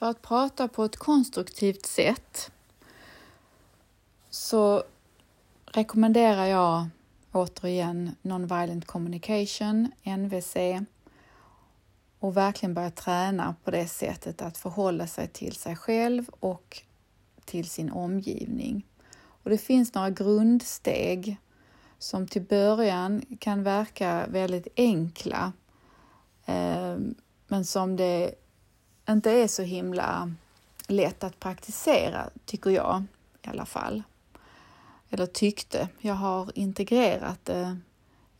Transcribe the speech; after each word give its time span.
För 0.00 0.06
att 0.06 0.22
prata 0.22 0.68
på 0.68 0.84
ett 0.84 0.96
konstruktivt 0.96 1.86
sätt 1.86 2.50
så 4.30 4.82
rekommenderar 5.64 6.46
jag 6.46 6.88
återigen 7.32 8.16
Nonviolent 8.22 8.86
Communication, 8.86 9.92
NVC, 10.04 10.56
och 12.18 12.36
verkligen 12.36 12.74
börja 12.74 12.90
träna 12.90 13.54
på 13.64 13.70
det 13.70 13.86
sättet 13.86 14.42
att 14.42 14.58
förhålla 14.58 15.06
sig 15.06 15.28
till 15.28 15.54
sig 15.54 15.76
själv 15.76 16.30
och 16.40 16.82
till 17.44 17.70
sin 17.70 17.90
omgivning. 17.90 18.86
Och 19.42 19.50
det 19.50 19.58
finns 19.58 19.94
några 19.94 20.10
grundsteg 20.10 21.36
som 21.98 22.26
till 22.26 22.42
början 22.42 23.22
kan 23.38 23.62
verka 23.62 24.26
väldigt 24.28 24.68
enkla 24.76 25.52
eh, 26.46 26.96
men 27.48 27.64
som 27.64 27.96
det 27.96 28.34
inte 29.12 29.30
är 29.30 29.48
så 29.48 29.62
himla 29.62 30.34
lätt 30.86 31.24
att 31.24 31.40
praktisera, 31.40 32.30
tycker 32.44 32.70
jag 32.70 33.04
i 33.42 33.48
alla 33.48 33.66
fall. 33.66 34.02
Eller 35.10 35.26
tyckte. 35.26 35.88
Jag 35.98 36.14
har 36.14 36.58
integrerat 36.58 37.44
det 37.44 37.78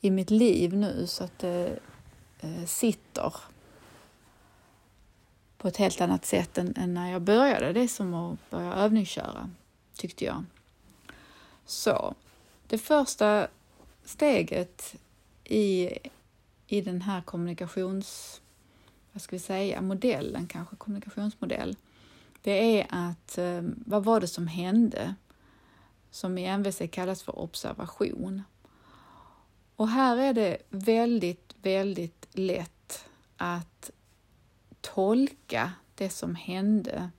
i 0.00 0.10
mitt 0.10 0.30
liv 0.30 0.76
nu 0.76 1.06
så 1.06 1.24
att 1.24 1.38
det 1.38 1.78
eh, 2.40 2.64
sitter 2.66 3.34
på 5.59 5.68
ett 5.68 5.76
helt 5.76 6.00
annat 6.00 6.24
sätt 6.24 6.59
än, 6.59 6.74
än, 6.76 6.95
när 6.95 7.12
jag 7.12 7.23
började. 7.23 7.73
Det 7.73 7.80
är 7.80 7.88
som 7.88 8.14
att 8.14 8.50
börja 8.50 8.74
övningsköra, 8.74 9.50
tyckte 9.95 10.24
jag. 10.24 10.45
Så, 11.66 12.14
det 12.66 12.78
första 12.78 13.48
steget 14.04 14.95
i, 15.45 15.90
i 16.66 16.80
den 16.80 17.02
här 17.02 17.23
kommunikations... 17.23 18.40
Vad 19.12 19.23
ska 19.23 19.37
vi 19.37 19.41
säga? 19.41 19.80
Modellen, 19.80 20.46
kanske 20.46 20.77
kommunikationsmodell. 20.77 21.77
Det 22.42 22.80
är 22.80 22.87
att, 22.91 23.38
eh, 23.38 23.62
vad 23.62 24.05
var 24.05 24.20
det 24.20 24.28
som 24.28 24.46
hände? 24.46 25.15
Som 26.10 26.38
i 26.38 26.45
MVC 26.45 26.88
kallas 26.88 27.23
för 27.23 27.38
observation. 27.38 28.43
Och 29.76 29.88
här 29.88 30.16
är 30.16 30.32
det 30.32 30.59
väldigt, 30.68 31.54
väldigt 31.62 32.26
lätt 32.32 33.04
att 33.37 33.90
tolka 34.80 35.73
det 35.95 36.10
som 36.10 36.34
hände 36.34 37.10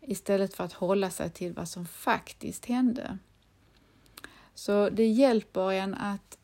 istället 0.00 0.54
för 0.54 0.64
att 0.64 0.72
hålla 0.72 1.10
sig 1.10 1.30
till 1.30 1.52
vad 1.52 1.68
som 1.68 1.86
faktiskt 1.86 2.66
hände. 2.66 3.18
Så 4.54 4.90
det 4.90 5.06
hjälper 5.06 5.72
en 5.72 5.94
att 5.94 6.38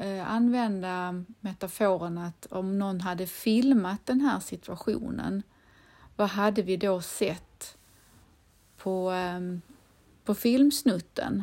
Eh, 0.00 0.30
använda 0.30 1.24
metaforen 1.40 2.18
att 2.18 2.46
om 2.46 2.78
någon 2.78 3.00
hade 3.00 3.26
filmat 3.26 4.06
den 4.06 4.20
här 4.20 4.40
situationen, 4.40 5.42
vad 6.16 6.28
hade 6.28 6.62
vi 6.62 6.76
då 6.76 7.00
sett 7.00 7.78
på, 8.76 9.10
ehm, 9.10 9.60
på 10.24 10.34
filmsnutten? 10.34 11.42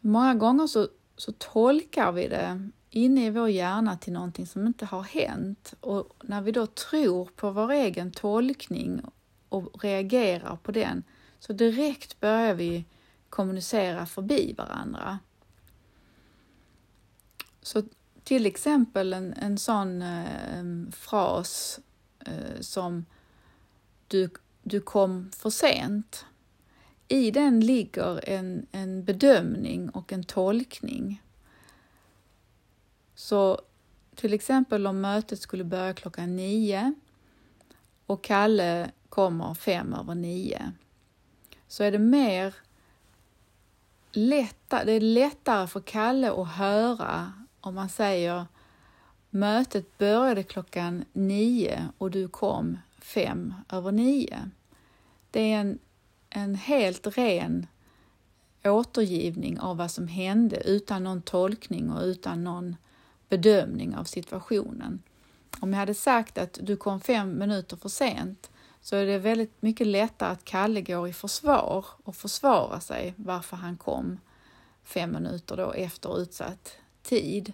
Många 0.00 0.34
gånger 0.34 0.66
så, 0.66 0.88
så 1.16 1.32
tolkar 1.32 2.12
vi 2.12 2.28
det 2.28 2.70
inne 2.90 3.26
i 3.26 3.30
vår 3.30 3.48
hjärna 3.48 3.96
till 3.96 4.12
någonting 4.12 4.46
som 4.46 4.66
inte 4.66 4.86
har 4.86 5.02
hänt 5.02 5.74
och 5.80 6.12
när 6.22 6.40
vi 6.42 6.52
då 6.52 6.66
tror 6.66 7.24
på 7.36 7.50
vår 7.50 7.70
egen 7.72 8.10
tolkning 8.10 9.02
och 9.48 9.84
reagerar 9.84 10.56
på 10.56 10.72
den 10.72 11.02
så 11.38 11.52
direkt 11.52 12.20
börjar 12.20 12.54
vi 12.54 12.84
kommunicera 13.28 14.06
förbi 14.06 14.54
varandra. 14.58 15.18
Så 17.68 17.82
till 18.24 18.46
exempel 18.46 19.12
en, 19.12 19.32
en 19.32 19.58
sån 19.58 20.02
eh, 20.02 20.92
fras 20.92 21.80
eh, 22.26 22.60
som 22.60 23.06
du, 24.06 24.30
du 24.62 24.80
kom 24.80 25.30
för 25.36 25.50
sent. 25.50 26.26
I 27.08 27.30
den 27.30 27.60
ligger 27.60 28.28
en, 28.28 28.66
en 28.72 29.04
bedömning 29.04 29.90
och 29.90 30.12
en 30.12 30.24
tolkning. 30.24 31.22
Så 33.14 33.60
till 34.14 34.32
exempel 34.32 34.86
om 34.86 35.00
mötet 35.00 35.40
skulle 35.40 35.64
börja 35.64 35.94
klockan 35.94 36.36
nio 36.36 36.94
och 38.06 38.24
Kalle 38.24 38.90
kommer 39.08 39.54
fem 39.54 39.94
över 39.94 40.14
nio 40.14 40.72
så 41.66 41.84
är 41.84 41.92
det 41.92 41.98
mer 41.98 42.54
lättare, 44.12 44.84
det 44.84 44.92
är 44.92 45.00
lättare 45.00 45.66
för 45.66 45.80
Kalle 45.80 46.32
att 46.32 46.48
höra 46.48 47.32
om 47.68 47.74
man 47.74 47.88
säger 47.88 48.46
mötet 49.30 49.98
började 49.98 50.42
klockan 50.42 51.04
nio 51.12 51.88
och 51.98 52.10
du 52.10 52.28
kom 52.28 52.78
fem 53.00 53.54
över 53.68 53.92
nio. 53.92 54.50
Det 55.30 55.52
är 55.52 55.60
en, 55.60 55.78
en 56.30 56.54
helt 56.54 57.06
ren 57.06 57.66
återgivning 58.64 59.60
av 59.60 59.76
vad 59.76 59.90
som 59.90 60.08
hände 60.08 60.60
utan 60.60 61.04
någon 61.04 61.22
tolkning 61.22 61.90
och 61.90 62.02
utan 62.02 62.44
någon 62.44 62.76
bedömning 63.28 63.96
av 63.96 64.04
situationen. 64.04 65.02
Om 65.60 65.72
jag 65.72 65.80
hade 65.80 65.94
sagt 65.94 66.38
att 66.38 66.58
du 66.62 66.76
kom 66.76 67.00
fem 67.00 67.38
minuter 67.38 67.76
för 67.76 67.88
sent 67.88 68.50
så 68.80 68.96
är 68.96 69.06
det 69.06 69.18
väldigt 69.18 69.62
mycket 69.62 69.86
lättare 69.86 70.32
att 70.32 70.44
Kalle 70.44 70.80
går 70.80 71.08
i 71.08 71.12
försvar 71.12 71.84
och 72.04 72.16
försvarar 72.16 72.80
sig 72.80 73.14
varför 73.16 73.56
han 73.56 73.76
kom 73.76 74.18
fem 74.84 75.12
minuter 75.12 75.56
då 75.56 75.72
efter 75.72 76.20
utsatt 76.20 76.76
tid. 77.08 77.52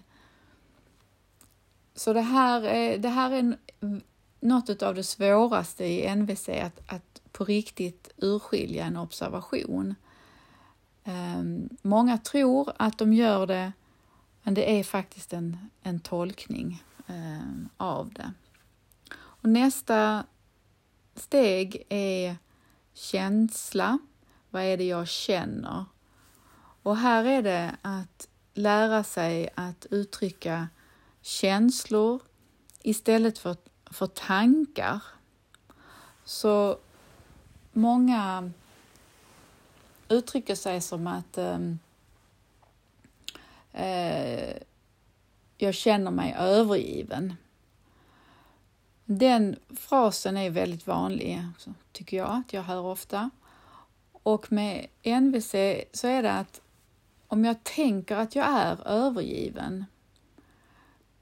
Så 1.95 2.13
det 2.13 2.21
här 2.21 2.61
är, 2.61 2.97
det 2.97 3.09
här 3.09 3.31
är 3.31 3.57
något 4.39 4.81
av 4.81 4.95
det 4.95 5.03
svåraste 5.03 5.85
i 5.85 6.15
NVC, 6.15 6.49
att, 6.49 6.81
att 6.87 7.21
på 7.31 7.45
riktigt 7.45 8.09
urskilja 8.17 8.85
en 8.85 8.97
observation. 8.97 9.95
Ehm, 11.03 11.69
många 11.81 12.17
tror 12.17 12.71
att 12.77 12.97
de 12.97 13.13
gör 13.13 13.47
det, 13.47 13.73
men 14.43 14.53
det 14.53 14.79
är 14.79 14.83
faktiskt 14.83 15.33
en, 15.33 15.57
en 15.81 15.99
tolkning 15.99 16.83
ehm, 17.07 17.69
av 17.77 18.13
det. 18.13 18.33
Och 19.17 19.49
nästa 19.49 20.25
steg 21.15 21.83
är 21.89 22.37
känsla. 22.93 23.99
Vad 24.49 24.63
är 24.63 24.77
det 24.77 24.87
jag 24.87 25.07
känner? 25.07 25.85
Och 26.83 26.97
här 26.97 27.25
är 27.25 27.41
det 27.41 27.75
att 27.81 28.27
lära 28.57 29.03
sig 29.03 29.49
att 29.55 29.85
uttrycka 29.89 30.67
känslor 31.21 32.21
istället 32.81 33.37
för, 33.37 33.55
för 33.85 34.07
tankar. 34.07 35.03
Så 36.23 36.77
många 37.71 38.51
uttrycker 40.09 40.55
sig 40.55 40.81
som 40.81 41.07
att 41.07 41.37
ehm, 41.37 41.79
eh, 43.73 44.57
jag 45.57 45.73
känner 45.73 46.11
mig 46.11 46.35
övergiven. 46.39 47.33
Den 49.05 49.55
frasen 49.75 50.37
är 50.37 50.49
väldigt 50.49 50.87
vanlig, 50.87 51.47
tycker 51.91 52.17
jag, 52.17 52.29
att 52.29 52.53
jag 52.53 52.63
hör 52.63 52.81
ofta. 52.81 53.29
Och 54.11 54.51
med 54.51 54.87
NVC 55.03 55.51
så 55.93 56.07
är 56.07 56.23
det 56.23 56.31
att 56.31 56.61
om 57.35 57.45
jag 57.45 57.63
tänker 57.63 58.15
att 58.15 58.35
jag 58.35 58.45
är 58.47 58.87
övergiven, 58.87 59.85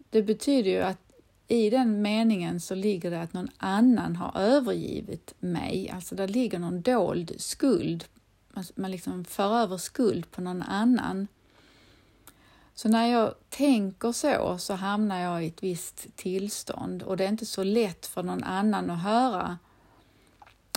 det 0.09 0.23
betyder 0.23 0.71
ju 0.71 0.81
att 0.81 1.11
i 1.47 1.69
den 1.69 2.01
meningen 2.01 2.59
så 2.59 2.75
ligger 2.75 3.11
det 3.11 3.21
att 3.21 3.33
någon 3.33 3.49
annan 3.57 4.15
har 4.15 4.41
övergivit 4.41 5.33
mig, 5.39 5.89
alltså 5.89 6.15
där 6.15 6.27
ligger 6.27 6.59
någon 6.59 6.81
dold 6.81 7.31
skuld. 7.37 8.05
Alltså, 8.53 8.73
man 8.75 8.91
liksom 8.91 9.25
för 9.25 9.55
över 9.55 9.77
skuld 9.77 10.31
på 10.31 10.41
någon 10.41 10.61
annan. 10.61 11.27
Så 12.73 12.89
när 12.89 13.07
jag 13.07 13.33
tänker 13.49 14.11
så, 14.11 14.57
så 14.57 14.73
hamnar 14.73 15.19
jag 15.19 15.43
i 15.43 15.47
ett 15.47 15.63
visst 15.63 16.15
tillstånd 16.15 17.03
och 17.03 17.17
det 17.17 17.23
är 17.23 17.29
inte 17.29 17.45
så 17.45 17.63
lätt 17.63 18.05
för 18.05 18.23
någon 18.23 18.43
annan 18.43 18.89
att 18.89 19.03
höra 19.03 19.57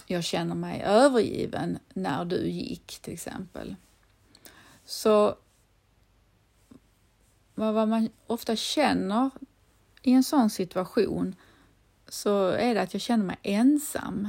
jag 0.06 0.24
känner 0.24 0.54
mig 0.54 0.82
övergiven 0.82 1.78
när 1.94 2.24
du 2.24 2.48
gick 2.48 2.98
till 3.02 3.12
exempel. 3.12 3.76
Så 4.86 5.36
vad 7.54 7.88
man 7.88 8.08
ofta 8.26 8.56
känner 8.56 9.30
i 10.02 10.12
en 10.12 10.24
sån 10.24 10.50
situation 10.50 11.36
så 12.08 12.48
är 12.48 12.74
det 12.74 12.82
att 12.82 12.94
jag 12.94 13.00
känner 13.00 13.24
mig 13.24 13.36
ensam. 13.42 14.28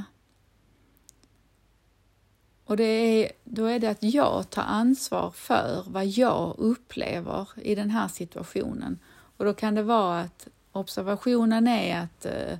Och 2.64 2.76
det 2.76 2.84
är, 2.84 3.32
då 3.44 3.64
är 3.64 3.78
det 3.78 3.90
att 3.90 4.02
jag 4.02 4.50
tar 4.50 4.62
ansvar 4.62 5.30
för 5.30 5.84
vad 5.86 6.06
jag 6.06 6.54
upplever 6.58 7.48
i 7.56 7.74
den 7.74 7.90
här 7.90 8.08
situationen. 8.08 8.98
Och 9.36 9.44
då 9.44 9.54
kan 9.54 9.74
det 9.74 9.82
vara 9.82 10.20
att 10.20 10.48
observationen 10.72 11.68
är 11.68 12.00
att 12.00 12.26
eh, 12.26 12.58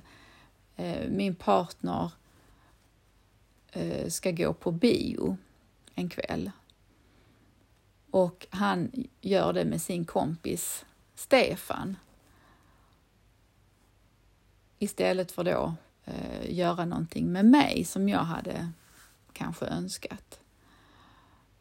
eh 0.75 1.09
min 1.09 1.35
partner 1.35 2.11
eh, 3.71 4.09
ska 4.09 4.31
gå 4.31 4.53
på 4.53 4.71
bio 4.71 5.37
en 5.95 6.09
kväll. 6.09 6.51
Och 8.11 8.47
han 8.49 8.91
gör 9.21 9.53
det 9.53 9.65
med 9.65 9.81
sin 9.81 10.05
kompis 10.05 10.85
Stefan. 11.15 11.97
Istället 14.79 15.31
för 15.31 15.43
då 15.43 15.73
eh, 16.05 16.57
göra 16.57 16.85
någonting 16.85 17.31
med 17.31 17.45
mig 17.45 17.83
som 17.83 18.09
jag 18.09 18.19
hade 18.19 18.71
kanske 19.33 19.65
önskat. 19.65 20.39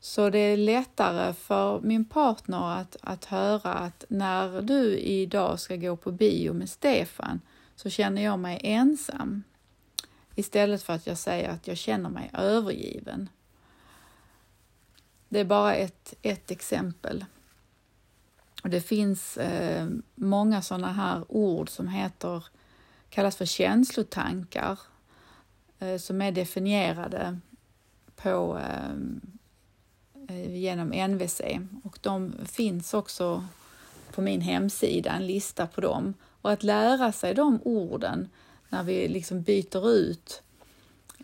Så 0.00 0.30
det 0.30 0.38
är 0.38 0.56
lättare 0.56 1.34
för 1.34 1.80
min 1.80 2.04
partner 2.04 2.80
att, 2.80 2.96
att 3.00 3.24
höra 3.24 3.72
att 3.72 4.04
när 4.08 4.62
du 4.62 4.98
idag 4.98 5.60
ska 5.60 5.76
gå 5.76 5.96
på 5.96 6.12
bio 6.12 6.52
med 6.52 6.70
Stefan 6.70 7.40
så 7.76 7.90
känner 7.90 8.22
jag 8.22 8.38
mig 8.38 8.60
ensam. 8.64 9.42
Istället 10.34 10.82
för 10.82 10.92
att 10.92 11.06
jag 11.06 11.18
säger 11.18 11.50
att 11.50 11.66
jag 11.66 11.76
känner 11.76 12.10
mig 12.10 12.30
övergiven. 12.32 13.28
Det 15.28 15.40
är 15.40 15.44
bara 15.44 15.74
ett, 15.74 16.14
ett 16.22 16.50
exempel. 16.50 17.24
Och 18.62 18.70
det 18.70 18.80
finns 18.80 19.36
eh, 19.36 19.88
många 20.14 20.62
sådana 20.62 20.92
här 20.92 21.24
ord 21.28 21.68
som 21.68 21.88
heter, 21.88 22.44
kallas 23.10 23.36
för 23.36 23.44
känslotankar, 23.44 24.78
eh, 25.78 25.96
som 25.96 26.22
är 26.22 26.32
definierade 26.32 27.38
på, 28.16 28.58
eh, 28.58 28.90
eh 30.28 30.54
genom 30.56 30.92
NVC 30.92 31.40
och 31.84 31.98
de 32.02 32.34
finns 32.44 32.94
också 32.94 33.44
på 34.14 34.22
min 34.22 34.40
hemsida, 34.40 35.12
en 35.12 35.26
lista 35.26 35.66
på 35.66 35.80
dem. 35.80 36.14
Och 36.42 36.50
att 36.50 36.62
lära 36.62 37.12
sig 37.12 37.34
de 37.34 37.60
orden 37.64 38.28
när 38.68 38.82
vi 38.82 39.08
liksom 39.08 39.42
byter 39.42 39.90
ut 39.90 40.42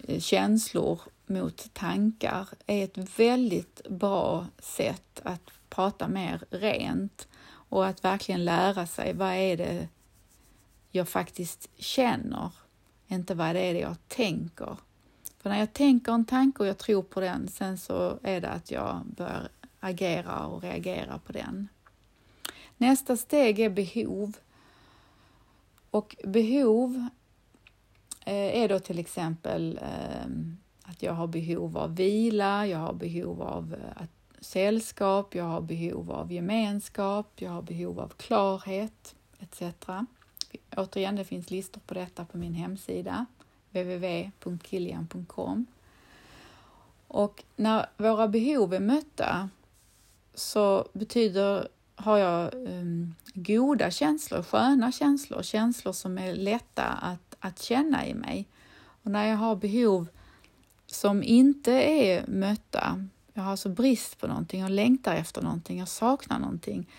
eh, 0.03 0.21
känslor 0.21 1.01
mot 1.27 1.75
tankar 1.75 2.49
är 2.67 2.85
ett 2.85 3.19
väldigt 3.19 3.89
bra 3.89 4.47
sätt 4.59 5.21
att 5.23 5.51
prata 5.69 6.09
mer 6.09 6.45
rent 6.51 7.29
och 7.69 7.87
att 7.87 8.05
verkligen 8.05 8.45
lära 8.45 8.87
sig 8.87 9.13
vad 9.13 9.33
är 9.33 9.57
det 9.57 9.89
jag 10.91 11.09
faktiskt 11.09 11.69
känner, 11.77 12.51
inte 13.09 13.35
vad 13.35 13.55
det 13.55 13.61
är 13.61 13.75
det 13.75 13.81
jag 13.81 13.97
tänker. 14.09 14.77
För 15.39 15.51
när 15.51 15.59
jag 15.59 15.73
tänker 15.73 16.13
en 16.13 16.25
tanke 16.25 16.63
och 16.63 16.69
jag 16.69 16.79
tror 16.79 17.03
på 17.03 17.21
den, 17.21 17.49
sen 17.49 17.79
så 17.79 18.19
är 18.23 18.41
det 18.41 18.49
att 18.49 18.71
jag 18.71 19.01
börjar 19.07 19.49
agera 19.81 20.47
och 20.47 20.63
reagera 20.63 21.19
på 21.19 21.33
den. 21.33 21.69
Nästa 22.77 23.17
steg 23.17 23.61
är 23.61 23.71
behov. 23.71 24.37
Och 25.91 26.17
behov 26.25 27.09
eh, 28.25 28.63
är 28.63 28.69
då 28.69 28.79
till 28.79 28.99
exempel 28.99 29.81
eh, 29.83 30.31
att 30.85 31.03
jag 31.03 31.13
har 31.13 31.27
behov 31.27 31.79
av 31.79 31.97
vila, 31.97 32.67
jag 32.67 32.79
har 32.79 32.93
behov 32.93 33.43
av 33.43 33.75
eh, 33.75 34.03
att 34.03 34.11
sällskap, 34.45 35.35
jag 35.35 35.45
har 35.45 35.61
behov 35.61 36.11
av 36.11 36.33
gemenskap, 36.33 37.27
jag 37.37 37.51
har 37.51 37.63
behov 37.63 38.01
av 38.01 38.09
klarhet 38.09 39.15
etc. 39.39 39.63
Återigen, 40.77 41.17
det 41.17 41.25
finns 41.25 41.51
listor 41.51 41.81
på 41.87 41.95
detta 41.95 42.25
på 42.25 42.39
min 42.39 42.55
hemsida 42.55 43.27
www.kilian.com. 43.71 45.67
Och 47.09 47.45
när 47.57 47.87
våra 47.97 48.29
behov 48.29 48.75
är 48.75 48.81
mötta 48.81 49.49
så 50.35 50.89
betyder, 50.93 51.69
har 51.95 52.19
jag 52.19 52.55
um, 52.55 53.15
goda 53.35 53.91
känslor, 53.91 54.43
sköna 54.43 54.93
känslor, 54.93 55.43
känslor 55.43 55.93
som 55.93 56.19
är 56.19 56.35
lätta 56.35 56.85
att, 56.85 57.37
att 57.41 57.63
känna 57.63 58.07
i 58.07 58.15
mig. 58.15 58.49
Och 59.03 59.11
när 59.11 59.27
jag 59.27 59.37
har 59.37 59.57
behov 59.57 60.09
som 60.95 61.23
inte 61.23 61.73
är 61.73 62.27
mötta, 62.27 63.09
jag 63.33 63.43
har 63.43 63.51
alltså 63.51 63.69
brist 63.69 64.21
på 64.21 64.27
någonting, 64.27 64.61
jag 64.61 64.71
längtar 64.71 65.15
efter 65.15 65.43
någonting, 65.43 65.79
jag 65.79 65.89
saknar 65.89 66.39
någonting, 66.39 66.91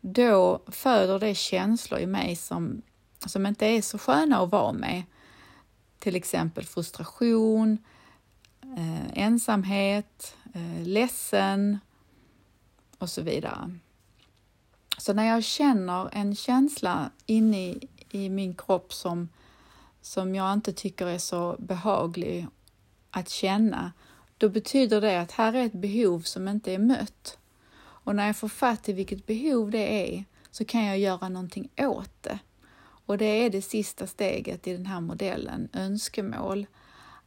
då 0.00 0.62
föder 0.66 1.18
det 1.18 1.34
känslor 1.34 2.00
i 2.00 2.06
mig 2.06 2.36
som, 2.36 2.82
som 3.26 3.46
inte 3.46 3.66
är 3.66 3.82
så 3.82 3.98
sköna 3.98 4.38
att 4.38 4.50
vara 4.50 4.72
med. 4.72 5.02
Till 5.98 6.16
exempel 6.16 6.64
frustration, 6.64 7.78
eh, 8.62 9.18
ensamhet, 9.22 10.36
eh, 10.54 10.82
ledsen 10.82 11.78
och 12.98 13.10
så 13.10 13.22
vidare. 13.22 13.78
Så 14.98 15.12
när 15.12 15.24
jag 15.24 15.44
känner 15.44 16.08
en 16.12 16.36
känsla 16.36 17.10
inne 17.26 17.68
i, 17.68 17.88
i 18.10 18.28
min 18.28 18.54
kropp 18.54 18.92
som, 18.92 19.28
som 20.00 20.34
jag 20.34 20.52
inte 20.52 20.72
tycker 20.72 21.06
är 21.06 21.18
så 21.18 21.56
behaglig 21.58 22.46
att 23.16 23.28
känna, 23.28 23.92
då 24.38 24.48
betyder 24.48 25.00
det 25.00 25.20
att 25.20 25.32
här 25.32 25.52
är 25.52 25.66
ett 25.66 25.72
behov 25.72 26.20
som 26.20 26.48
inte 26.48 26.72
är 26.72 26.78
mött. 26.78 27.38
Och 27.78 28.16
när 28.16 28.26
jag 28.26 28.36
får 28.36 28.48
fatt 28.48 28.88
i 28.88 28.92
vilket 28.92 29.26
behov 29.26 29.70
det 29.70 30.14
är 30.14 30.24
så 30.50 30.64
kan 30.64 30.84
jag 30.84 30.98
göra 30.98 31.28
någonting 31.28 31.70
åt 31.76 32.22
det. 32.22 32.38
Och 33.06 33.18
det 33.18 33.24
är 33.24 33.50
det 33.50 33.62
sista 33.62 34.06
steget 34.06 34.66
i 34.66 34.72
den 34.72 34.86
här 34.86 35.00
modellen, 35.00 35.68
önskemål. 35.72 36.66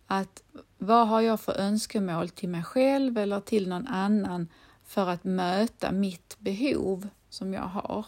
Att 0.07 0.43
vad 0.77 1.07
har 1.07 1.21
jag 1.21 1.39
för 1.39 1.57
önskemål 1.57 2.29
till 2.29 2.49
mig 2.49 2.63
själv 2.63 3.17
eller 3.17 3.39
till 3.39 3.69
någon 3.69 3.87
annan 3.87 4.47
för 4.85 5.09
att 5.09 5.23
möta 5.23 5.91
mitt 5.91 6.35
behov 6.39 7.07
som 7.29 7.53
jag 7.53 7.61
har? 7.67 8.05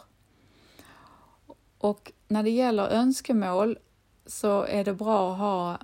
Och 1.78 2.12
när 2.28 2.44
det 2.44 2.50
gäller 2.50 2.88
önskemål 2.88 3.78
så 4.26 4.64
är 4.64 4.84
det 4.84 4.94
bra 4.94 5.32
att 5.34 5.40
ha 5.40 5.78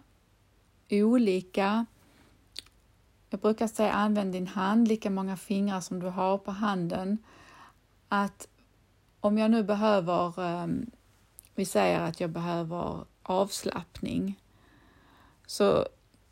olika 0.89 1.86
jag 3.30 3.39
brukar 3.39 3.68
säga 3.68 3.94
använd 3.94 4.34
din 4.34 4.48
hand, 4.48 4.88
lika 4.88 5.10
många 5.10 5.38
fingrar 5.38 5.81
som 5.81 6.00
du 6.00 6.07
har 6.07 6.38
på 6.38 6.51
handen. 6.51 7.18
Att 8.10 8.48
om 9.19 9.38
jag 9.38 9.51
nu 9.51 9.63
behöver, 9.63 10.39
ehm, 10.44 10.92
vi 11.56 11.66
säger 11.66 12.00
att 12.00 12.19
jag 12.19 12.30
behöver 12.30 13.06
avslappning, 13.24 14.39
så 15.45 15.88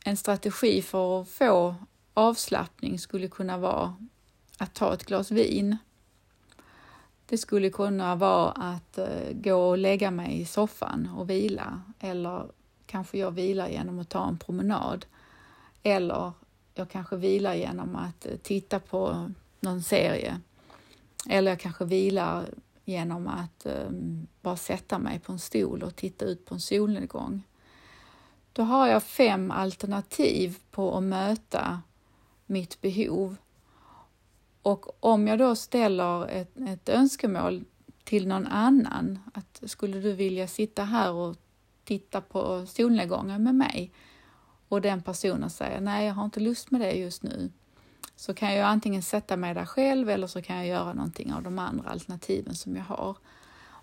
en 0.05 0.17
strategi 0.17 0.81
för 0.81 1.21
att 1.21 1.29
få 1.29 1.75
avslappning 2.13 2.99
skulle 2.99 3.27
kunna 3.27 3.57
vara 3.57 3.95
att 4.57 4.73
ta 4.73 4.93
ett 4.93 5.05
glas 5.05 5.31
vin. 5.31 5.77
Det 7.25 7.37
skulle 7.37 7.69
kunna 7.69 8.15
vara 8.15 8.51
att 8.51 8.97
eh, 8.97 9.31
gå 9.33 9.69
och 9.69 9.77
lägga 9.77 10.11
mig 10.11 10.41
i 10.41 10.45
soffan 10.45 11.09
och 11.17 11.29
vila 11.29 11.81
eller 11.99 12.51
kanske 12.95 13.17
jag 13.17 13.31
vilar 13.31 13.69
genom 13.69 13.99
att 13.99 14.09
ta 14.09 14.27
en 14.27 14.37
promenad 14.37 15.05
eller 15.83 16.31
jag 16.73 16.89
kanske 16.89 17.15
vilar 17.15 17.53
genom 17.53 17.95
att 17.95 18.25
eh, 18.25 18.37
titta 18.37 18.79
på 18.79 19.31
någon 19.59 19.83
serie. 19.83 20.39
Eller 21.29 21.51
jag 21.51 21.59
kanske 21.59 21.85
vilar 21.85 22.45
genom 22.85 23.27
att 23.27 23.65
um, 23.65 24.27
bara 24.41 24.57
sätta 24.57 24.99
mig 24.99 25.19
på 25.19 25.31
en 25.31 25.39
stol 25.39 25.83
och 25.83 25.95
titta 25.95 26.25
ut 26.25 26.45
på 26.45 26.53
en 26.53 26.61
solnedgång. 26.61 27.43
Då 28.53 28.63
har 28.63 28.87
jag 28.87 29.03
fem 29.03 29.51
alternativ 29.51 30.57
på 30.71 30.97
att 30.97 31.03
möta 31.03 31.81
mitt 32.45 32.81
behov. 32.81 33.35
Och 34.61 35.03
om 35.03 35.27
jag 35.27 35.39
då 35.39 35.55
ställer 35.55 36.27
ett, 36.27 36.57
ett 36.67 36.89
önskemål 36.89 37.63
till 38.03 38.27
någon 38.27 38.47
annan, 38.47 39.19
att 39.33 39.63
skulle 39.65 39.99
du 39.99 40.13
vilja 40.13 40.47
sitta 40.47 40.83
här 40.83 41.11
och 41.11 41.35
titta 41.85 42.21
på 42.21 42.65
solnedgången 42.65 43.43
med 43.43 43.55
mig? 43.55 43.91
och 44.69 44.81
den 44.81 45.01
personen 45.01 45.49
säger 45.49 45.81
nej, 45.81 46.07
jag 46.07 46.13
har 46.13 46.25
inte 46.25 46.39
lust 46.39 46.71
med 46.71 46.81
det 46.81 46.91
just 46.91 47.23
nu, 47.23 47.51
så 48.15 48.33
kan 48.33 48.53
jag 48.53 48.67
antingen 48.67 49.03
sätta 49.03 49.37
mig 49.37 49.53
där 49.53 49.65
själv 49.65 50.09
eller 50.09 50.27
så 50.27 50.41
kan 50.41 50.57
jag 50.57 50.67
göra 50.67 50.93
någonting 50.93 51.33
av 51.33 51.43
de 51.43 51.59
andra 51.59 51.89
alternativen 51.89 52.55
som 52.55 52.75
jag 52.75 52.83
har. 52.83 53.17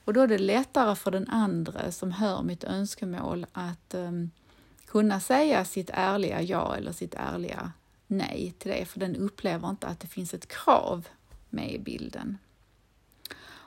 Och 0.04 0.12
då 0.12 0.20
är 0.20 0.26
det 0.26 0.38
lättare 0.38 0.94
för 0.94 1.10
den 1.10 1.28
andra 1.28 1.92
som 1.92 2.12
hör 2.12 2.42
mitt 2.42 2.64
önskemål 2.64 3.46
att 3.52 3.94
um, 3.94 4.30
kunna 4.86 5.20
säga 5.20 5.64
sitt 5.64 5.90
ärliga 5.92 6.42
ja 6.42 6.76
eller 6.76 6.92
sitt 6.92 7.14
ärliga 7.14 7.72
nej 8.06 8.54
till 8.58 8.70
det, 8.70 8.84
för 8.84 9.00
den 9.00 9.16
upplever 9.16 9.70
inte 9.70 9.86
att 9.86 10.00
det 10.00 10.08
finns 10.08 10.34
ett 10.34 10.48
krav 10.48 11.08
med 11.50 11.72
i 11.72 11.78
bilden. 11.78 12.38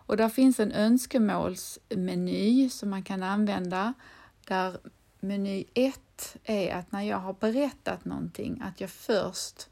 Och 0.08 0.18
där 0.18 0.30
finns 0.30 0.60
en 0.60 0.72
önskemålsmeny 0.72 2.70
som 2.70 2.90
man 2.90 3.04
kan 3.04 3.24
använda 3.24 3.94
där 4.46 4.78
meny 5.20 5.66
1 5.74 6.00
är 6.44 6.76
att 6.76 6.92
när 6.92 7.02
jag 7.02 7.18
har 7.18 7.34
berättat 7.34 8.06
någonting, 8.06 8.62
att 8.64 8.82
jag 8.82 8.90
först 8.90 9.70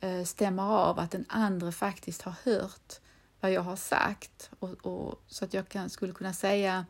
eh, 0.00 0.24
stämmer 0.24 0.62
av 0.62 0.98
att 0.98 1.10
den 1.10 1.24
andra 1.28 1.72
faktiskt 1.72 2.22
har 2.22 2.34
hört 2.44 3.00
vad 3.40 3.52
jag 3.52 3.62
har 3.62 3.76
sagt 3.76 4.50
och, 4.58 4.86
och, 4.86 5.22
så 5.26 5.44
att 5.44 5.54
jag 5.54 5.68
kan, 5.68 5.90
skulle 5.90 6.12
kunna 6.12 6.32
säga 6.32 6.86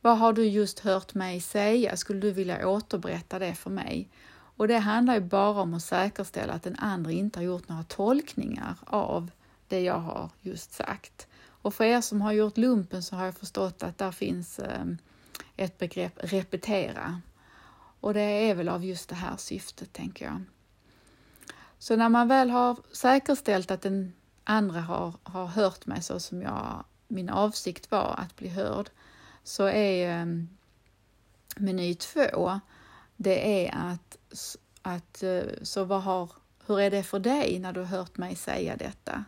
vad 0.00 0.18
har 0.18 0.32
du 0.32 0.44
just 0.44 0.80
hört 0.80 1.14
mig 1.14 1.40
säga? 1.40 1.96
Skulle 1.96 2.20
du 2.20 2.30
vilja 2.30 2.68
återberätta 2.68 3.38
det 3.38 3.54
för 3.54 3.70
mig? 3.70 4.08
Och 4.56 4.68
det 4.68 4.78
handlar 4.78 5.14
ju 5.14 5.20
bara 5.20 5.60
om 5.60 5.74
att 5.74 5.82
säkerställa 5.82 6.52
att 6.52 6.62
den 6.62 6.76
andra 6.78 7.12
inte 7.12 7.38
har 7.38 7.44
gjort 7.44 7.68
några 7.68 7.82
tolkningar 7.82 8.74
av 8.86 9.30
det 9.68 9.80
jag 9.80 9.98
har 9.98 10.30
just 10.40 10.72
sagt. 10.72 11.26
Och 11.46 11.74
för 11.74 11.84
er 11.84 12.00
som 12.00 12.20
har 12.20 12.32
gjort 12.32 12.56
lumpen 12.56 13.02
så 13.02 13.16
har 13.16 13.24
jag 13.24 13.34
förstått 13.34 13.82
att 13.82 13.98
där 13.98 14.12
finns 14.12 14.58
eh, 14.58 14.84
ett 15.56 15.78
begrepp 15.78 16.12
repetera. 16.16 17.20
Och 18.00 18.14
det 18.14 18.20
är 18.20 18.54
väl 18.54 18.68
av 18.68 18.84
just 18.84 19.08
det 19.08 19.14
här 19.14 19.36
syftet, 19.36 19.92
tänker 19.92 20.24
jag. 20.24 20.42
Så 21.78 21.96
när 21.96 22.08
man 22.08 22.28
väl 22.28 22.50
har 22.50 22.76
säkerställt 22.92 23.70
att 23.70 23.82
den 23.82 24.12
andra 24.44 24.80
har, 24.80 25.14
har 25.22 25.46
hört 25.46 25.86
mig 25.86 26.02
så 26.02 26.20
som 26.20 26.42
jag, 26.42 26.84
min 27.08 27.30
avsikt 27.30 27.90
var 27.90 28.14
att 28.18 28.36
bli 28.36 28.48
hörd, 28.48 28.90
så 29.44 29.66
är 29.66 30.20
eh, 30.20 30.26
meny 31.56 31.94
två, 31.94 32.60
det 33.16 33.66
är 33.66 33.74
att, 33.74 34.18
att 34.82 35.22
eh, 35.22 35.42
så 35.62 35.84
vad 35.84 36.02
har, 36.02 36.30
hur 36.66 36.80
är 36.80 36.90
det 36.90 37.02
för 37.02 37.18
dig 37.18 37.58
när 37.58 37.72
du 37.72 37.80
har 37.80 37.98
hört 37.98 38.16
mig 38.16 38.36
säga 38.36 38.76
detta? 38.76 39.24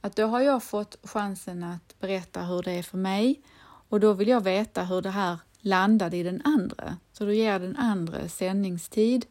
Att 0.00 0.16
då 0.16 0.26
har 0.26 0.40
jag 0.40 0.62
fått 0.62 0.96
chansen 1.02 1.62
att 1.62 2.00
berätta 2.00 2.42
hur 2.42 2.62
det 2.62 2.72
är 2.72 2.82
för 2.82 2.98
mig 2.98 3.42
och 3.90 4.00
då 4.00 4.12
vill 4.12 4.28
jag 4.28 4.40
veta 4.40 4.84
hur 4.84 5.02
det 5.02 5.10
här 5.10 5.38
landade 5.60 6.16
i 6.16 6.22
den 6.22 6.42
andra. 6.44 6.96
Så 7.12 7.24
då 7.24 7.32
ger 7.32 7.58
den 7.58 7.76
andra 7.76 8.28
sändningstid. 8.28 9.26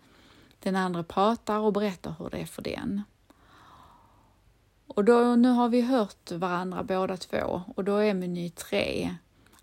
Den 0.59 0.75
andra 0.75 1.03
pratar 1.03 1.59
och 1.59 1.73
berättar 1.73 2.15
hur 2.19 2.29
det 2.29 2.37
är 2.37 2.45
för 2.45 2.61
den. 2.61 3.01
Och 4.87 5.05
då, 5.05 5.35
nu 5.35 5.49
har 5.49 5.69
vi 5.69 5.81
hört 5.81 6.31
varandra 6.31 6.83
båda 6.83 7.17
två 7.17 7.61
och 7.75 7.83
då 7.83 7.95
är 7.95 8.13
meny 8.13 8.49
tre 8.49 9.15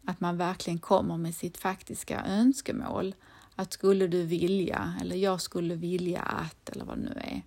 att 0.05 0.21
man 0.21 0.37
verkligen 0.37 0.79
kommer 0.79 1.17
med 1.17 1.35
sitt 1.35 1.59
faktiska 1.59 2.25
önskemål. 2.25 3.15
Att 3.55 3.73
skulle 3.73 4.07
du 4.07 4.23
vilja, 4.23 4.95
eller 5.01 5.17
jag 5.17 5.41
skulle 5.41 5.75
vilja 5.75 6.21
att, 6.21 6.69
eller 6.69 6.85
vad 6.85 6.99
det 6.99 7.03
nu 7.05 7.21
är. 7.21 7.43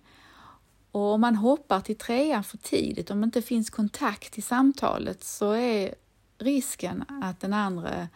Och 0.92 1.12
om 1.12 1.20
man 1.20 1.36
hoppar 1.36 1.80
till 1.80 1.96
trean 1.96 2.44
för 2.44 2.58
tidigt, 2.58 3.10
om 3.10 3.20
det 3.20 3.24
inte 3.24 3.42
finns 3.42 3.70
kontakt 3.70 4.38
i 4.38 4.42
samtalet, 4.42 5.24
så 5.24 5.52
är 5.52 5.94
risken 6.42 7.04
att 7.22 7.40
den 7.40 7.52
andra 7.52 8.08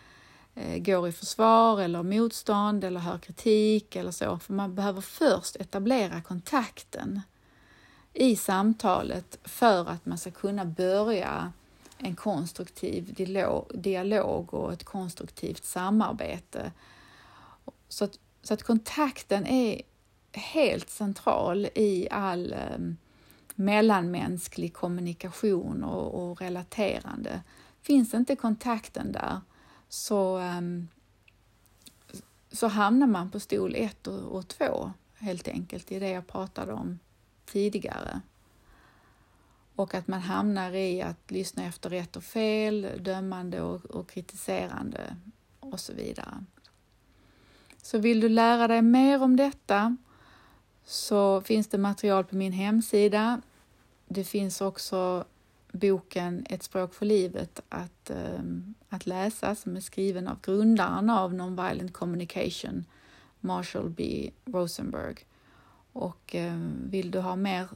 eh, 0.54 0.78
går 0.78 1.08
i 1.08 1.12
försvar 1.12 1.80
eller 1.80 2.02
motstånd 2.02 2.84
eller 2.84 3.00
hör 3.00 3.18
kritik 3.18 3.96
eller 3.96 4.10
så, 4.10 4.38
för 4.38 4.52
man 4.52 4.74
behöver 4.74 5.00
först 5.00 5.56
etablera 5.56 6.22
kontakten 6.22 7.20
i 8.12 8.36
samtalet 8.36 9.38
för 9.44 9.90
att 9.90 10.06
man 10.06 10.18
ska 10.18 10.30
kunna 10.30 10.64
börja 10.64 11.52
en 11.98 12.16
konstruktiv 12.16 13.14
dialog 13.74 14.54
och 14.54 14.72
ett 14.72 14.84
konstruktivt 14.84 15.64
samarbete. 15.64 16.72
Så 17.88 18.04
att, 18.04 18.18
så 18.42 18.54
att 18.54 18.62
kontakten 18.62 19.46
är 19.46 19.82
helt 20.32 20.90
central 20.90 21.68
i 21.74 22.08
all 22.10 22.52
eh, 22.52 22.78
mellanmänsklig 23.54 24.74
kommunikation 24.74 25.84
och, 25.84 26.30
och, 26.30 26.40
relaterande. 26.40 27.40
Finns 27.84 28.14
inte 28.14 28.36
kontakten 28.36 29.12
där 29.12 29.40
så, 29.88 30.36
ehm, 30.36 30.88
så 32.52 32.68
hamnar 32.68 33.06
man 33.06 33.30
på 33.30 33.40
stol 33.40 33.74
ett 33.76 34.06
och, 34.06 34.48
två 34.48 34.92
helt 35.14 35.48
enkelt 35.48 35.92
i 35.92 35.98
det 35.98 36.10
jag 36.10 36.26
pratade 36.26 36.72
om 36.72 36.98
tidigare. 37.44 38.20
Och 39.74 39.94
att 39.94 40.08
man 40.08 40.20
hamnar 40.20 40.72
i 40.72 41.02
att 41.02 41.30
lyssna 41.30 41.64
efter 41.64 41.90
rätt 41.90 42.16
och 42.16 42.24
fel, 42.24 42.88
dömande 43.00 43.60
och, 43.60 43.84
och 43.84 44.08
kritiserande 44.08 45.16
och 45.60 45.80
så 45.80 45.92
vidare. 45.92 46.44
Så 47.82 47.98
vill 47.98 48.20
du 48.20 48.28
lära 48.28 48.68
dig 48.68 48.82
mer 48.82 49.22
om 49.22 49.36
detta 49.36 49.96
så 50.84 51.40
finns 51.40 51.68
det 51.68 51.78
material 51.78 52.24
på 52.24 52.36
min 52.36 52.52
hemsida. 52.52 53.40
Det 54.08 54.24
finns 54.24 54.60
också 54.60 55.24
boken 55.74 56.46
Ett 56.50 56.62
språk 56.62 56.94
för 56.94 57.06
livet 57.06 57.60
att, 57.68 58.10
ehm, 58.10 58.74
att 58.88 59.06
läsa 59.06 59.54
som 59.54 59.76
är 59.76 59.80
skriven 59.80 60.28
av 60.28 60.40
grundaren 60.40 61.10
av 61.10 61.34
Nonviolent 61.34 61.92
Communication, 61.92 62.84
Marshall 63.40 63.90
B. 63.90 64.30
Rosenberg. 64.44 65.16
Och 65.92 66.34
ehm, 66.34 66.90
vill 66.90 67.10
du 67.10 67.20
ha 67.20 67.36
mer 67.36 67.68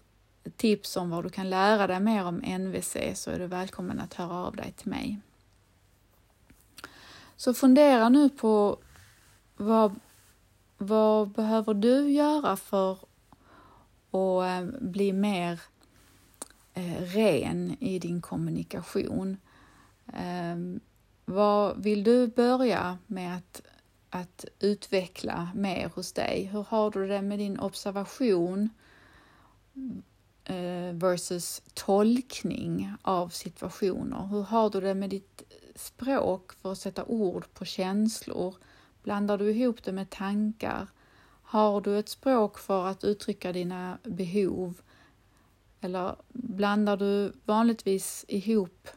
tips 0.57 0.97
om 0.97 1.11
vad 1.11 1.25
du 1.25 1.31
kan 1.31 1.51
lära 1.51 1.87
dig 1.87 2.01
mer 2.01 2.25
om 2.25 2.37
NVC 2.37 2.97
så 3.15 3.31
är 3.31 3.39
du 3.39 3.47
välkommen 3.47 4.01
att 4.01 4.15
höra 4.15 4.35
av 4.35 4.57
dig 4.57 4.73
till 4.73 4.89
mig. 4.91 5.21
Så 7.37 7.55
fundera 7.55 8.09
nu 8.09 8.29
på 8.29 8.79
vad, 9.57 10.01
vad 10.79 11.29
behöver 11.29 11.75
du 11.75 12.11
göra 12.11 12.57
för 12.57 12.93
att 12.93 14.45
eh, 14.45 14.81
bli 14.81 15.13
mer 15.13 15.61
eh, 16.79 17.03
ren 17.03 17.77
i 17.81 17.99
din 17.99 18.21
kommunikation? 18.21 19.37
Eh, 20.07 20.57
vad 21.25 21.83
vill 21.83 22.05
du 22.05 22.27
börja 22.27 22.99
med 23.07 23.37
att, 23.37 23.63
att 24.11 24.45
utveckla 24.61 25.51
mer 25.55 25.91
hos 25.95 26.13
dig? 26.13 26.45
Hur 26.53 26.63
har 26.63 26.91
du 26.91 27.09
det 27.09 27.23
med 27.23 27.39
din 27.39 27.59
observation? 27.59 28.71
Eh, 30.45 30.95
versus 30.95 31.63
tolkning 31.75 32.93
av 33.03 33.29
situationer. 33.29 34.27
Hur 34.27 34.43
har 34.43 34.71
du 34.71 34.81
det 34.81 34.95
med 34.95 35.11
ditt 35.11 35.43
språk 35.75 36.53
för 36.53 36.73
att 36.73 36.79
sätta 36.79 37.05
ord 37.05 37.47
på 37.55 37.65
känslor? 37.65 38.55
Blandar 39.03 39.39
du 39.39 39.51
ihop 39.51 39.85
det 39.85 39.93
med 39.93 40.11
tankar? 40.11 40.87
Har 41.43 41.81
du 41.81 41.99
ett 41.99 42.09
språk 42.09 42.59
för 42.59 42.87
att 42.87 43.05
uttrycka 43.05 43.53
dina 43.53 43.99
behov? 44.03 44.81
Eller 45.81 46.17
blandar 46.33 46.97
du 46.97 47.33
vanligtvis 47.45 48.25
ihop 48.29 48.89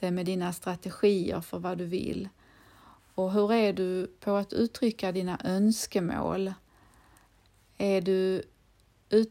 det 0.00 0.10
med 0.10 0.26
dina 0.26 0.52
strategier 0.52 1.40
för 1.40 1.58
vad 1.58 1.78
du 1.78 1.84
vill? 1.84 2.28
Och 3.14 3.32
hur 3.32 3.52
är 3.52 3.72
du 3.72 4.06
på 4.20 4.34
att 4.34 4.52
uttrycka 4.52 5.12
dina 5.12 5.40
önskemål? 5.44 6.54
Är 7.78 8.00
du 8.00 8.42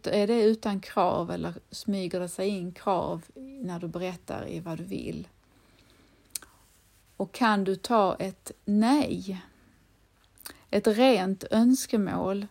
är 0.04 0.28
det 0.28 0.44
utan 0.44 0.80
krav 0.80 1.32
eller 1.32 1.54
smyger 1.72 2.20
det 2.20 2.30
sig 2.30 2.48
in 2.48 2.72
krav 2.72 3.26
när 3.36 3.80
du 3.80 3.88
berättar 3.88 4.48
i 4.48 4.60
vad 4.60 4.78
du 4.78 4.84
vill? 4.84 5.28
Och 7.18 7.32
kan 7.32 7.64
du 7.64 7.76
ta 7.76 8.16
ett 8.16 8.52
nej? 8.66 9.42
Ett 10.70 10.88
rent 10.88 11.44
önskemål 11.52 12.48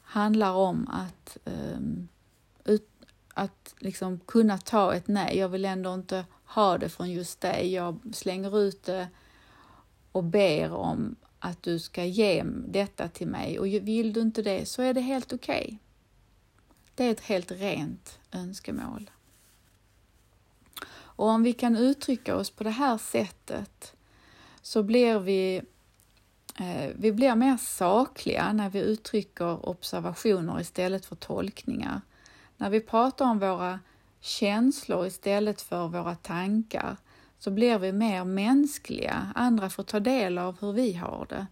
handlar 0.00 0.52
om 0.52 0.88
att, 0.88 1.38
um, 1.44 2.08
att 3.34 3.74
liksom 3.78 4.20
kunna 4.26 4.58
ta 4.58 4.94
ett 4.94 5.08
nej. 5.08 5.38
Jag 5.38 5.48
vill 5.48 5.64
ändå 5.64 5.94
inte 5.94 6.24
ha 6.44 6.78
det 6.78 6.88
från 6.88 7.10
just 7.10 7.40
dig. 7.40 7.72
Jag 7.72 8.00
slänger 8.12 8.58
ut 8.58 8.82
det 8.82 9.08
och 10.12 10.24
ber 10.24 10.72
om 10.72 11.16
att 11.38 11.62
du 11.62 11.78
ska 11.78 12.04
ge 12.04 12.44
detta 12.68 13.08
till 13.08 13.26
mig 13.26 13.58
och 13.58 13.66
vill 13.66 14.12
du 14.12 14.20
inte 14.20 14.42
det 14.42 14.66
så 14.66 14.82
är 14.82 14.94
det 14.94 15.00
helt 15.00 15.32
okej. 15.32 15.64
Okay. 15.64 15.78
Det 16.94 17.04
är 17.04 17.10
ett 17.10 17.20
helt 17.20 17.50
rent 17.50 18.18
önskemål. 18.32 19.10
Och 21.16 21.28
om 21.28 21.42
vi 21.42 21.52
kan 21.52 21.76
uttrycka 21.76 22.36
oss 22.36 22.50
på 22.50 22.64
det 22.64 22.70
här 22.70 22.98
sättet 22.98 23.94
så 24.62 24.82
blir 24.82 25.18
vi, 25.18 25.62
eh, 26.58 26.90
vi 26.94 27.12
blir 27.12 27.34
mer 27.34 27.56
sakliga 27.56 28.52
när 28.52 28.70
vi 28.70 28.78
uttrycker 28.78 29.68
observationer 29.68 30.60
istället 30.60 31.06
för 31.06 31.16
tolkningar. 31.16 32.00
När 32.56 32.70
vi 32.70 32.80
pratar 32.80 33.24
om 33.24 33.38
våra 33.38 33.80
känslor 34.20 35.06
istället 35.06 35.60
för 35.60 35.88
våra 35.88 36.14
tankar 36.14 36.96
så 37.38 37.50
blir 37.50 37.78
vi 37.78 37.92
mer 37.92 38.24
mänskliga. 38.24 39.32
Andra 39.34 39.70
får 39.70 39.82
ta 39.82 40.00
del 40.00 40.38
av 40.38 40.60
hur 40.60 40.72
vi 40.72 40.92
har 40.92 41.26
det. 41.28 41.46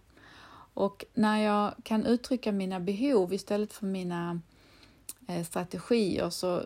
Och 0.73 1.05
när 1.13 1.37
jag 1.37 1.73
kan 1.83 2.05
uttrycka 2.05 2.51
mina 2.51 2.79
behov 2.79 3.33
istället 3.33 3.73
för 3.73 3.85
mina 3.85 4.41
eh, 5.27 5.43
strategier 5.43 6.29
så, 6.29 6.63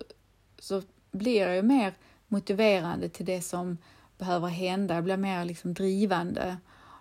så 0.59 0.81
blir 1.11 1.41
jag 1.41 1.55
ju 1.55 1.61
mer 1.61 1.93
motiverande 2.27 3.09
till 3.09 3.25
det 3.25 3.41
som 3.41 3.77
behöver 4.17 4.47
hända. 4.47 4.95
Jag 4.95 5.03
blir 5.03 5.17
mer 5.17 5.45
liksom 5.45 5.73
drivande 5.73 6.57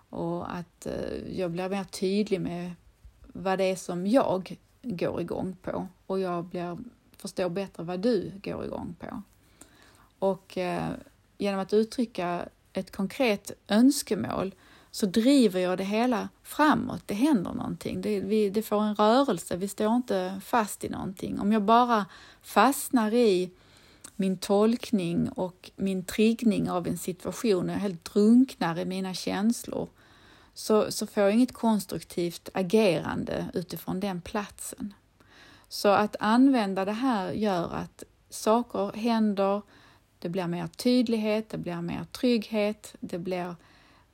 och 0.09 0.55
att 0.55 0.85
eh, 0.85 1.37
jag 1.39 1.51
blir 1.51 1.69
mer 1.69 1.83
tydlig 1.83 2.41
med 2.41 2.71
vad 3.21 3.57
det 3.57 3.63
är 3.63 3.75
som 3.75 4.07
jag 4.07 4.57
går 4.81 5.21
igång 5.21 5.55
på 5.61 5.87
och 6.05 6.19
jag 6.19 6.45
blir, 6.45 6.77
förstår 7.17 7.49
bättre 7.49 7.83
vad 7.83 7.99
du 7.99 8.31
går 8.43 8.65
igång 8.65 8.95
på. 8.99 9.21
Och 10.19 10.57
eh, 10.57 10.91
genom 11.37 11.59
att 11.59 11.73
uttrycka 11.73 12.49
ett 12.73 12.91
konkret 12.91 13.51
önskemål 13.67 14.55
så 14.91 15.05
driver 15.05 15.59
jag 15.59 15.77
det 15.77 15.83
hela 15.83 16.29
framåt. 16.43 17.01
Det 17.05 17.13
händer 17.13 17.53
någonting. 17.53 18.01
Det, 18.01 18.19
vi, 18.19 18.49
det 18.49 18.61
får 18.61 18.83
en 18.83 18.95
rörelse. 18.95 19.57
Vi 19.57 19.67
står 19.67 19.95
inte 19.95 20.41
fast 20.45 20.83
i 20.83 20.89
någonting. 20.89 21.39
Om 21.39 21.51
jag 21.51 21.61
bara 21.61 22.05
fastnar 22.41 23.13
i 23.13 23.51
min 24.15 24.37
tolkning 24.37 25.29
och 25.29 25.71
min 25.75 26.03
triggning 26.03 26.69
av 26.69 26.87
en 26.87 26.97
situation 26.97 27.69
och 27.69 27.75
jag 27.75 27.79
helt 27.79 28.13
drunknar 28.13 28.79
i 28.79 28.85
mina 28.85 29.13
känslor 29.13 29.89
så, 30.53 30.91
så 30.91 31.07
får 31.07 31.23
jag 31.23 31.33
inget 31.33 31.53
konstruktivt 31.53 32.49
agerande 32.53 33.45
utifrån 33.53 33.99
den 33.99 34.21
platsen. 34.21 34.93
Så 35.69 35.89
att 35.89 36.15
använda 36.19 36.85
det 36.85 36.91
här 36.91 37.31
gör 37.31 37.73
att 37.73 38.03
saker 38.29 38.91
händer, 38.97 39.61
det 40.19 40.29
blir 40.29 40.47
mer 40.47 40.67
tydlighet, 40.67 41.49
det 41.49 41.57
blir 41.57 41.81
mer 41.81 42.05
trygghet, 42.11 42.95
det 42.99 43.17
blir 43.19 43.55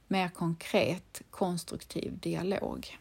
mer 0.07 0.29
konkret 0.29 1.21
konstruktiv 1.29 2.17
dialog. 2.19 2.97